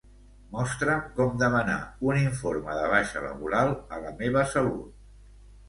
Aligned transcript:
Mostra'm 0.53 1.03
com 1.19 1.35
demanar 1.43 1.75
un 2.13 2.19
informe 2.23 2.79
de 2.79 2.89
baixa 2.95 3.25
laboral 3.29 3.77
a 3.99 4.03
La 4.07 4.17
meva 4.25 4.47
salut. 4.59 5.01